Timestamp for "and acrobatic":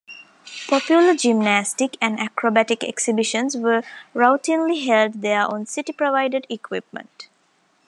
2.01-2.83